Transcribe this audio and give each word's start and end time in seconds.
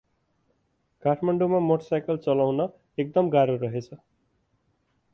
काठ्माडाैंमा 1.03 1.59
motorcycle 1.67 2.21
चलाउन 2.25 2.67
एकदम 3.05 3.33
गाह्रो 3.37 3.63
रहेछ। 3.67 3.89